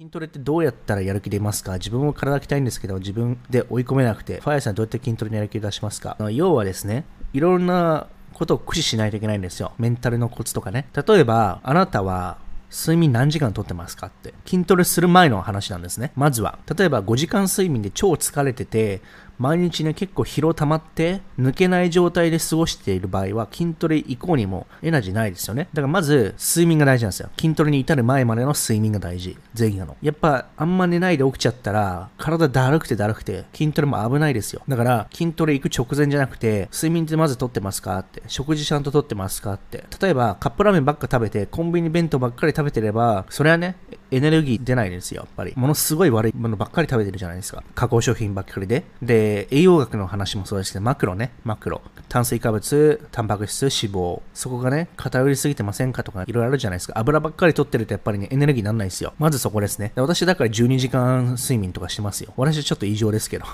[0.00, 1.72] 筋トレってどうやったらやる気出ますか？
[1.72, 6.16] 自分も体鍛えたいんですけど、自分で追い込めなくて、ファイアさんどうやって筋トレにやる気出しますか？
[6.30, 9.72] 要はですね、いろんなことを駆使しないといけないんですよ。
[9.76, 10.86] メンタルのコツとかね。
[10.94, 12.38] 例えば、あなたは
[12.70, 14.34] 睡眠何時間とってますかって。
[14.46, 16.12] 筋トレする前の話なんですね。
[16.14, 16.60] まずは。
[16.78, 19.02] 例えば5時間睡眠で超疲れてて、
[19.38, 25.68] 毎日ね、結構疲労溜まって、抜けない状態で過ごしている場合は、筋トレ以降にもエナジーないですよね。
[25.72, 27.30] だからまず、睡眠が大事なんですよ。
[27.38, 29.36] 筋トレに至る前までの睡眠が大事。
[29.56, 29.96] 前夜の。
[30.02, 34.62] やっぱ、あんま寝ないで起きちゃったら、体だるくてだるくて、筋トレも危ないですよ。
[34.68, 38.22] だから、筋トレ行く直前じゃなくて、睡眠ってまずとってますかって。
[38.26, 39.84] 食事ちゃんととってますかって。
[40.00, 43.76] 例えば、カップラーメンばっか食べて、コンビニ弁当ばっかり食べてれば、それはね、
[44.10, 45.52] エネルギー出ないですよ、やっぱり。
[45.56, 47.62] ものすごい悪いものばっかり食べてるじゃないですか。
[47.74, 48.84] 加工商品ばっかりで。
[49.02, 51.82] で、栄養学の話もそうですけど、マクロね、マクロ。
[52.08, 54.20] 炭水化物、タンパク質、脂肪。
[54.32, 56.98] そこがね、偏りすぎてませんかとか、いろいろあるじゃないですか。
[56.98, 59.12] 油ばっかり取ってるとやっぱりね、エネルギーなんないですよ。
[59.18, 59.92] まずそこですね。
[59.96, 62.32] 私だから12時間睡眠とかしてますよ。
[62.36, 63.44] 私はちょっと異常ですけど、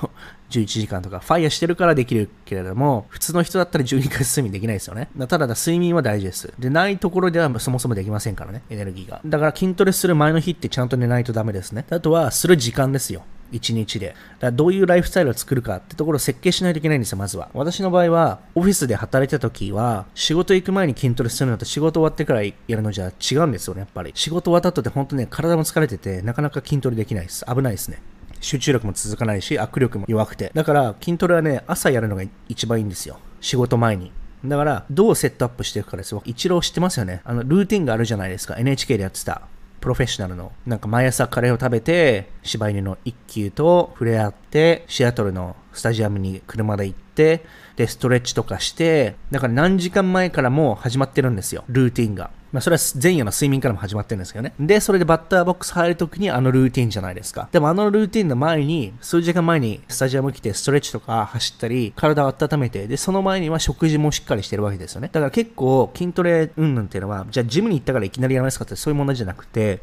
[0.60, 1.20] 11時間とか。
[1.20, 5.08] ファイヤーしてるからできるけれども、普通の人だったら12回睡眠できないですよね。
[5.28, 6.52] ただ、睡眠は大事です。
[6.58, 9.20] で、ないところではそもそもできませんからね、エネルギーが。
[9.24, 11.84] だから筋トレする前の日ってちゃんと寝ないとダメですね。
[11.90, 13.22] あとは、する時間ですよ。
[13.52, 14.14] 1日で。
[14.40, 17.48] だどういうライフスタイルを作るかってところを設計しないといけないんですよ、まずは。
[17.54, 24.12] 私の場合は、オフィスで働いた時は、仕事行く前に筋トレするのと仕事終わってからやるのじゃ違うんですよね、やっぱり。
[24.14, 27.44] 仕事終わった後って本当ね、体も疲れてて、なかなか筋トレできないです。
[27.46, 28.00] 危ないですね。
[28.44, 30.50] 集中力も続かないし、握力も弱くて。
[30.54, 33.18] だから、筋トレはね、朝やるのが一番いいんですよ。
[33.40, 34.12] 仕事前に。
[34.44, 36.22] だから、どうセットアップしていくかですよ。
[36.26, 37.22] 一郎知ってますよね。
[37.24, 38.56] あの、ルーティンがあるじゃないですか。
[38.58, 39.42] NHK でやってた。
[39.80, 47.44] プロフェッショナルの、なんか毎朝カレーを食べて、柴犬の一休と触れ合って、シアトルのスタジアムに車で行って、
[47.76, 51.64] で、ストレッチとかして、だから何時間前からもう始まってるんですよ。
[51.68, 52.30] ルーティンが。
[52.54, 54.54] まあ、それは前夜の睡眠からも始まってるんですけどね。
[54.60, 57.48] で、それでバッターボックス入るときにあのルーティンじゃないですか。
[57.50, 65.08] でもあのルーティンの前に、数時間前にスタジアム来てストレッチとか走ったり、体を温めて、で、その前には食事もしっかりしてるわけですよね。
[65.10, 69.80] だから結構筋トレうんぬんっていうのは、じゃあジムに行ったからいきなりやりますかってそういう問題じゃなくて、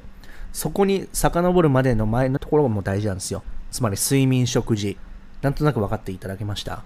[0.53, 3.43] そこに遡るまでの前のところも大事なんですよ。
[3.69, 4.97] つまり睡眠、食事。
[5.41, 6.83] なんとなく分かっていただけました？